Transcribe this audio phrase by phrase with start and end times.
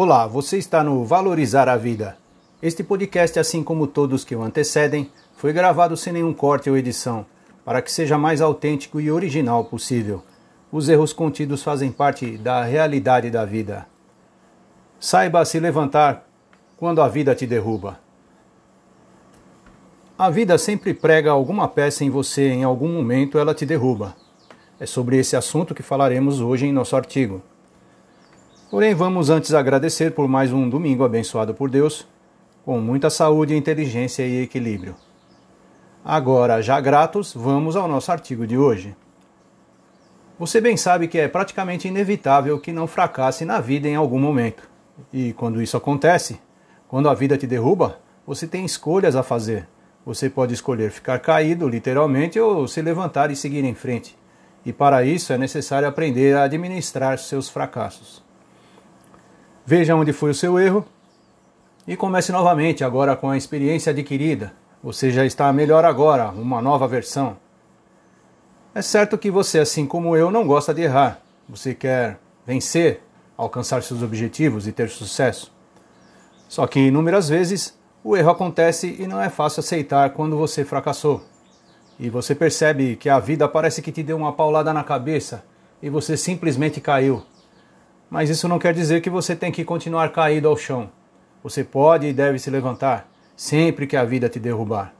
[0.00, 2.16] Olá, você está no Valorizar a Vida.
[2.62, 7.26] Este podcast, assim como todos que o antecedem, foi gravado sem nenhum corte ou edição,
[7.64, 10.22] para que seja mais autêntico e original possível.
[10.70, 13.88] Os erros contidos fazem parte da realidade da vida.
[15.00, 16.28] Saiba se levantar
[16.76, 17.98] quando a vida te derruba.
[20.16, 24.14] A vida sempre prega alguma peça em você, em algum momento ela te derruba.
[24.78, 27.42] É sobre esse assunto que falaremos hoje em nosso artigo.
[28.70, 32.06] Porém, vamos antes agradecer por mais um domingo abençoado por Deus,
[32.64, 34.94] com muita saúde, inteligência e equilíbrio.
[36.04, 38.94] Agora, já gratos, vamos ao nosso artigo de hoje.
[40.38, 44.68] Você bem sabe que é praticamente inevitável que não fracasse na vida em algum momento.
[45.12, 46.40] E quando isso acontece,
[46.86, 49.66] quando a vida te derruba, você tem escolhas a fazer
[50.08, 54.16] você pode escolher ficar caído, literalmente, ou se levantar e seguir em frente.
[54.64, 58.24] E para isso é necessário aprender a administrar seus fracassos.
[59.70, 60.82] Veja onde foi o seu erro
[61.86, 64.54] e comece novamente, agora com a experiência adquirida.
[64.82, 67.36] Você já está melhor agora, uma nova versão.
[68.74, 71.20] É certo que você, assim como eu, não gosta de errar.
[71.46, 73.02] Você quer vencer,
[73.36, 75.52] alcançar seus objetivos e ter sucesso.
[76.48, 81.22] Só que inúmeras vezes o erro acontece e não é fácil aceitar quando você fracassou.
[82.00, 85.44] E você percebe que a vida parece que te deu uma paulada na cabeça
[85.82, 87.22] e você simplesmente caiu.
[88.10, 90.90] Mas isso não quer dizer que você tem que continuar caído ao chão.
[91.42, 94.92] Você pode e deve se levantar sempre que a vida te derrubar.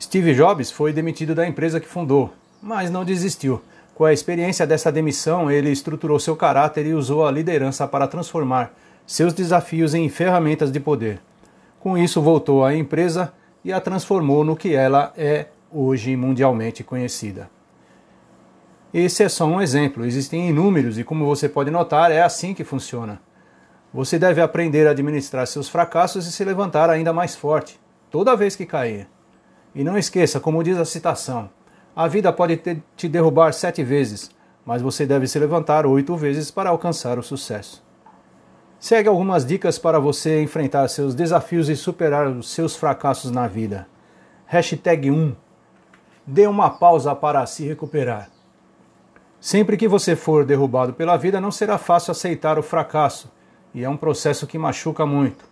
[0.00, 3.62] Steve Jobs foi demitido da empresa que fundou, mas não desistiu.
[3.94, 8.72] Com a experiência dessa demissão, ele estruturou seu caráter e usou a liderança para transformar
[9.06, 11.20] seus desafios em ferramentas de poder.
[11.80, 13.32] Com isso, voltou à empresa
[13.64, 17.50] e a transformou no que ela é hoje mundialmente conhecida.
[18.98, 22.64] Esse é só um exemplo, existem inúmeros e, como você pode notar, é assim que
[22.64, 23.20] funciona.
[23.94, 27.78] Você deve aprender a administrar seus fracassos e se levantar ainda mais forte,
[28.10, 29.08] toda vez que cair.
[29.72, 31.48] E não esqueça, como diz a citação,
[31.94, 32.60] a vida pode
[32.96, 34.32] te derrubar sete vezes,
[34.66, 37.86] mas você deve se levantar oito vezes para alcançar o sucesso.
[38.80, 43.86] Segue algumas dicas para você enfrentar seus desafios e superar os seus fracassos na vida.
[44.44, 45.36] Hashtag 1.
[46.26, 48.37] Dê uma pausa para se recuperar.
[49.40, 53.30] Sempre que você for derrubado pela vida, não será fácil aceitar o fracasso,
[53.74, 55.44] e é um processo que machuca muito.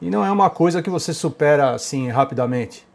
[0.00, 2.86] E não é uma coisa que você supera assim rapidamente.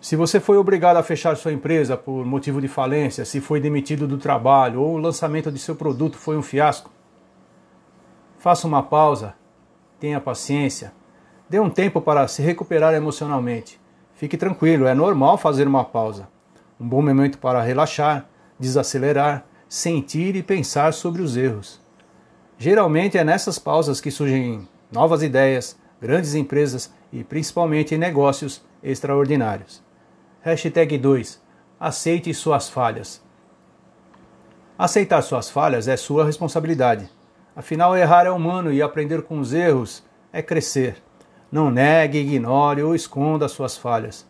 [0.00, 4.08] Se você foi obrigado a fechar sua empresa por motivo de falência, se foi demitido
[4.08, 6.90] do trabalho ou o lançamento de seu produto foi um fiasco,
[8.40, 9.34] Faça uma pausa,
[9.98, 10.94] tenha paciência,
[11.46, 13.78] dê um tempo para se recuperar emocionalmente.
[14.14, 16.26] Fique tranquilo, é normal fazer uma pausa.
[16.80, 18.26] Um bom momento para relaxar,
[18.58, 21.78] desacelerar, sentir e pensar sobre os erros.
[22.56, 29.82] Geralmente é nessas pausas que surgem novas ideias, grandes empresas e principalmente negócios extraordinários.
[30.40, 31.38] Hashtag 2.
[31.78, 33.22] Aceite suas falhas.
[34.78, 37.10] Aceitar suas falhas é sua responsabilidade.
[37.54, 40.02] Afinal, errar é humano e aprender com os erros
[40.32, 40.96] é crescer.
[41.52, 44.29] Não negue, ignore ou esconda suas falhas.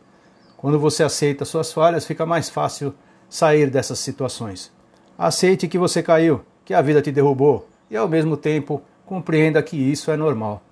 [0.60, 2.92] Quando você aceita suas falhas, fica mais fácil
[3.30, 4.70] sair dessas situações.
[5.16, 9.74] Aceite que você caiu, que a vida te derrubou e, ao mesmo tempo, compreenda que
[9.74, 10.62] isso é normal.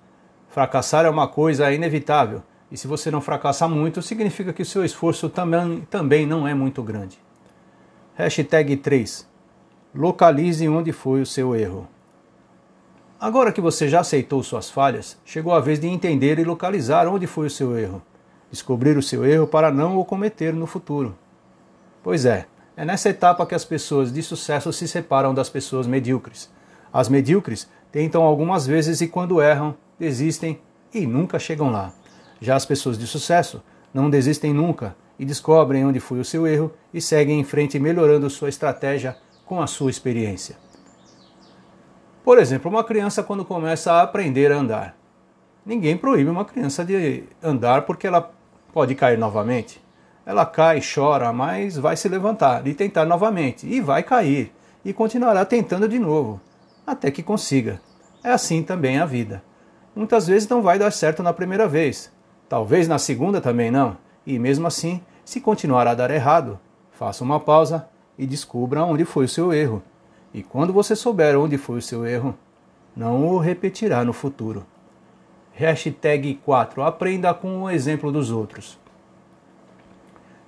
[0.47, 4.85] Fracassar é uma coisa inevitável e, se você não fracassar muito, significa que o seu
[4.85, 7.17] esforço também, também não é muito grande.
[8.13, 9.27] Hashtag 3.
[9.95, 11.87] Localize onde foi o seu erro.
[13.19, 17.25] Agora que você já aceitou suas falhas, chegou a vez de entender e localizar onde
[17.25, 18.03] foi o seu erro.
[18.51, 21.15] Descobrir o seu erro para não o cometer no futuro.
[22.03, 22.45] Pois é,
[22.75, 26.49] é nessa etapa que as pessoas de sucesso se separam das pessoas medíocres.
[26.91, 30.59] As medíocres tentam algumas vezes e, quando erram, desistem
[30.93, 31.93] e nunca chegam lá.
[32.39, 33.61] Já as pessoas de sucesso
[33.93, 38.29] não desistem nunca e descobrem onde foi o seu erro e seguem em frente melhorando
[38.29, 40.55] sua estratégia com a sua experiência.
[42.23, 44.97] Por exemplo, uma criança quando começa a aprender a andar.
[45.65, 48.31] Ninguém proíbe uma criança de andar porque ela
[48.73, 49.81] pode cair novamente.
[50.25, 53.67] Ela cai, chora, mas vai se levantar e tentar novamente.
[53.67, 54.51] E vai cair.
[54.85, 56.39] E continuará tentando de novo.
[56.85, 57.81] Até que consiga.
[58.23, 59.43] É assim também a vida.
[59.95, 62.11] Muitas vezes não vai dar certo na primeira vez.
[62.47, 63.97] Talvez na segunda também não.
[64.25, 66.59] E mesmo assim, se continuar a dar errado,
[66.91, 67.87] faça uma pausa
[68.17, 69.81] e descubra onde foi o seu erro.
[70.33, 72.37] E quando você souber onde foi o seu erro,
[72.95, 74.65] não o repetirá no futuro.
[75.59, 76.81] Hashtag 4.
[76.83, 78.79] Aprenda com o exemplo dos outros.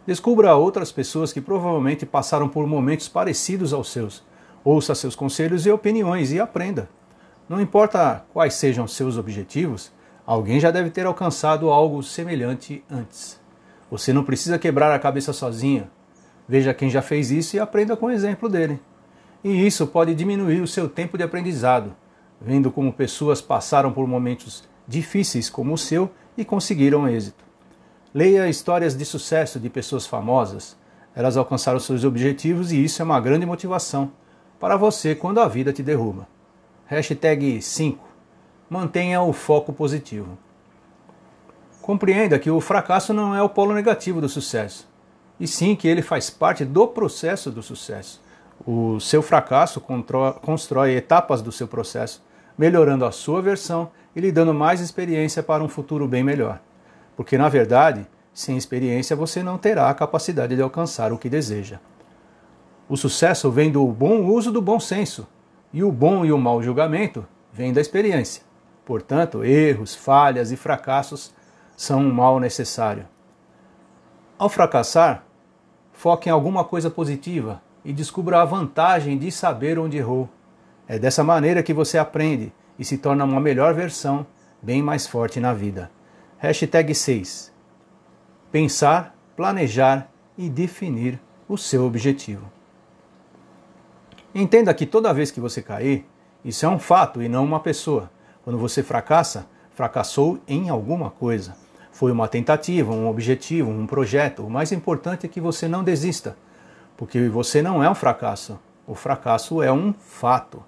[0.08, 4.24] Descubra outras pessoas que provavelmente passaram por momentos parecidos aos seus.
[4.64, 6.88] Ouça seus conselhos e opiniões e aprenda.
[7.50, 9.92] Não importa quais sejam seus objetivos,
[10.26, 13.38] alguém já deve ter alcançado algo semelhante antes.
[13.90, 15.90] Você não precisa quebrar a cabeça sozinho.
[16.48, 18.80] Veja quem já fez isso e aprenda com o exemplo dele.
[19.44, 21.94] E isso pode diminuir o seu tempo de aprendizado,
[22.40, 27.44] vendo como pessoas passaram por momentos difíceis como o seu e conseguiram êxito.
[28.14, 30.76] Leia histórias de sucesso de pessoas famosas.
[31.16, 34.12] Elas alcançaram seus objetivos e isso é uma grande motivação
[34.60, 36.28] para você quando a vida te derruba.
[36.86, 38.06] Hashtag 5.
[38.70, 40.38] Mantenha o foco positivo.
[41.82, 44.88] Compreenda que o fracasso não é o polo negativo do sucesso,
[45.40, 48.22] e sim que ele faz parte do processo do sucesso.
[48.66, 49.82] O seu fracasso
[50.42, 52.22] constrói etapas do seu processo,
[52.62, 56.62] melhorando a sua versão e lhe dando mais experiência para um futuro bem melhor.
[57.18, 58.06] Porque, na verdade,
[58.36, 61.80] sem experiência você não terá a capacidade de alcançar o que deseja.
[62.88, 65.28] O sucesso vem do bom uso do bom senso,
[65.74, 68.44] e o bom e o mau julgamento vêm da experiência.
[68.86, 71.34] Portanto, erros, falhas e fracassos
[71.76, 73.08] são um mal necessário.
[74.38, 75.24] Ao fracassar,
[75.94, 80.30] foque em alguma coisa positiva e descubra a vantagem de saber onde errou.
[80.92, 84.28] É dessa maneira que você aprende e se torna uma melhor versão,
[84.62, 85.90] bem mais forte na vida.
[86.38, 87.50] Hashtag 6.
[88.52, 91.18] Pensar, planejar e definir
[91.48, 92.52] o seu objetivo.
[94.36, 96.06] Entenda que toda vez que você cair,
[96.44, 98.12] isso é um fato e não uma pessoa.
[98.44, 101.56] Quando você fracassa, fracassou em alguma coisa.
[101.94, 104.46] Foi uma tentativa, um objetivo, um projeto.
[104.46, 106.36] O mais importante é que você não desista,
[106.98, 108.60] porque você não é um fracasso.
[108.86, 110.62] O fracasso é um fato.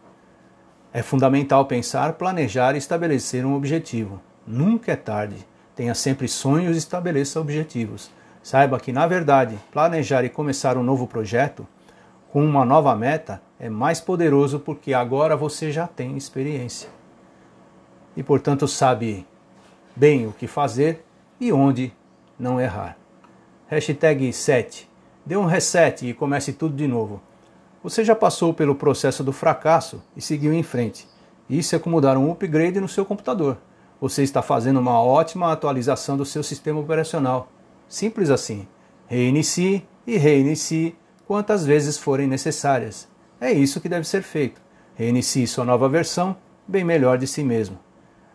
[0.94, 4.22] É fundamental pensar, planejar e estabelecer um objetivo.
[4.46, 5.38] Nunca é tarde.
[5.76, 8.12] Tenha sempre sonhos e estabeleça objetivos.
[8.44, 11.66] Saiba que, na verdade, planejar e começar um novo projeto
[12.32, 16.90] com uma nova meta é mais poderoso porque agora você já tem experiência.
[18.16, 19.26] E, portanto, sabe
[19.96, 21.04] bem o que fazer
[21.40, 21.92] e onde
[22.38, 22.98] não errar.
[23.66, 24.88] Hashtag 7.
[25.26, 27.20] Dê um reset e comece tudo de novo.
[27.84, 31.06] Você já passou pelo processo do fracasso e seguiu em frente.
[31.50, 33.58] Isso é como dar um upgrade no seu computador.
[34.00, 37.52] Você está fazendo uma ótima atualização do seu sistema operacional.
[37.90, 38.66] Simples assim.
[39.06, 40.96] Reinicie e reinicie
[41.28, 43.10] quantas vezes forem necessárias.
[43.40, 44.62] É isso que deve ser feito.
[44.96, 47.78] Reinicie sua nova versão, bem melhor de si mesmo.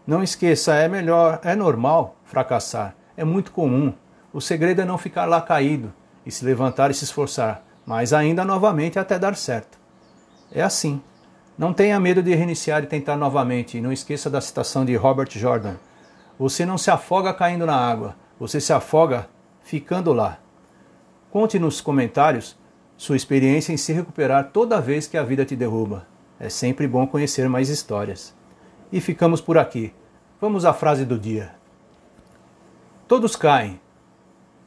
[0.07, 3.95] Não esqueça, é melhor, é normal fracassar, é muito comum.
[4.31, 5.91] O segredo é não ficar lá caído
[6.27, 9.79] e se levantar e se esforçar mas ainda novamente até dar certo.
[10.53, 11.01] É assim.
[11.57, 13.79] Não tenha medo de reiniciar e tentar novamente.
[13.79, 15.77] E não esqueça da citação de Robert Jordan.
[16.39, 19.27] Você não se afoga caindo na água, você se afoga
[19.63, 20.39] ficando lá.
[21.31, 22.59] Conte nos comentários
[22.95, 26.07] sua experiência em se recuperar toda vez que a vida te derruba.
[26.39, 28.35] É sempre bom conhecer mais histórias.
[28.93, 29.95] E ficamos por aqui.
[30.39, 31.55] Vamos à frase do dia.
[33.09, 33.81] Todos caem,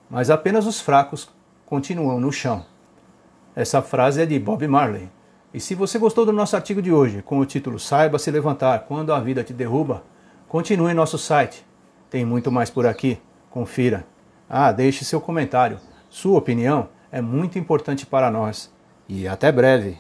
[0.09, 1.29] mas apenas os fracos
[1.67, 2.65] continuam no chão.
[3.55, 5.09] Essa frase é de Bob Marley.
[5.53, 8.85] E se você gostou do nosso artigo de hoje, com o título Saiba se levantar
[8.87, 10.03] quando a vida te derruba,
[10.47, 11.65] continue em nosso site.
[12.09, 13.19] Tem muito mais por aqui.
[13.49, 14.05] Confira.
[14.49, 15.77] Ah, deixe seu comentário.
[16.09, 18.71] Sua opinião é muito importante para nós.
[19.07, 19.97] E até breve.